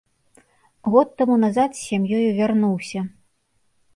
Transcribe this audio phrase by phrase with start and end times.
[0.93, 2.99] Год таму назад з сям'ёю вярнуўся.